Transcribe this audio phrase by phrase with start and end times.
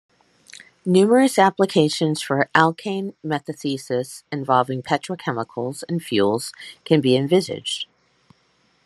[0.83, 6.51] Numerous applications for alkane metathesis involving petrochemicals and fuels
[6.85, 7.85] can be envisaged.